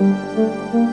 [0.00, 0.87] Música